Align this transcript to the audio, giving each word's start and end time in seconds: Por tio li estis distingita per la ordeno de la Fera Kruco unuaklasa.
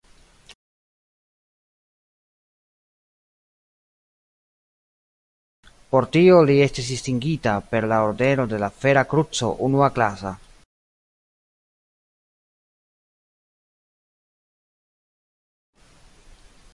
Por 5.91 6.09
tio 6.15 6.39
li 6.47 6.57
estis 6.67 6.89
distingita 6.95 7.55
per 7.75 7.83
la 7.93 8.01
ordeno 8.07 8.47
de 8.55 8.63
la 8.65 8.71
Fera 8.85 9.05
Kruco 9.13 9.53
unuaklasa. 9.69 10.35